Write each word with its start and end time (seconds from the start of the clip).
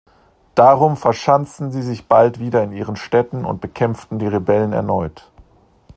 Darum 0.55 0.97
verschanzten 0.97 1.69
sie 1.71 1.83
sich 1.83 2.07
bald 2.07 2.39
wieder 2.39 2.63
in 2.63 2.71
ihren 2.71 2.95
Städten 2.95 3.45
und 3.45 3.61
bekämpften 3.61 4.17
die 4.17 4.25
Rebellen 4.25 4.73
erneut. 4.73 5.31